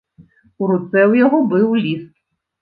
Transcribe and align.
У 0.61 0.69
руцэ 0.71 0.99
ў 1.11 1.13
яго 1.25 1.37
быў 1.53 1.69
ліст. 1.85 2.09